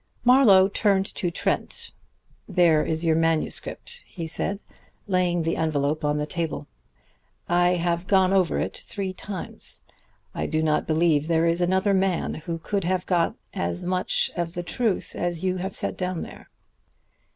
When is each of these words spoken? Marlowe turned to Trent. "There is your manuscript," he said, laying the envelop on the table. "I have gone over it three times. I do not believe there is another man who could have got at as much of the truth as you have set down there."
Marlowe 0.23 0.67
turned 0.67 1.05
to 1.13 1.29
Trent. 1.29 1.91
"There 2.49 2.83
is 2.83 3.05
your 3.05 3.15
manuscript," 3.15 4.01
he 4.07 4.25
said, 4.25 4.59
laying 5.05 5.43
the 5.43 5.53
envelop 5.55 6.03
on 6.03 6.17
the 6.17 6.25
table. 6.25 6.65
"I 7.47 7.75
have 7.75 8.07
gone 8.07 8.33
over 8.33 8.57
it 8.57 8.75
three 8.75 9.13
times. 9.13 9.83
I 10.33 10.47
do 10.47 10.63
not 10.63 10.87
believe 10.87 11.27
there 11.27 11.45
is 11.45 11.61
another 11.61 11.93
man 11.93 12.33
who 12.33 12.57
could 12.57 12.83
have 12.83 13.05
got 13.05 13.35
at 13.53 13.67
as 13.69 13.83
much 13.83 14.31
of 14.35 14.55
the 14.55 14.63
truth 14.63 15.15
as 15.15 15.43
you 15.43 15.57
have 15.57 15.75
set 15.75 15.97
down 15.97 16.21
there." 16.21 16.49